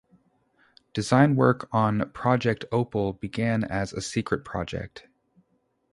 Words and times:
Design 0.93 1.35
work 1.35 1.69
on 1.71 2.09
"Project 2.09 2.65
Opel" 2.71 3.19
began 3.19 3.63
as 3.63 3.93
a 3.93 4.01
secret 4.01 4.43
project. 4.43 5.07